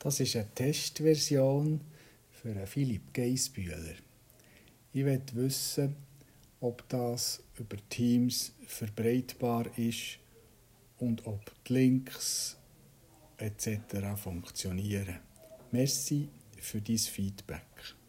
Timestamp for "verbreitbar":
8.66-9.66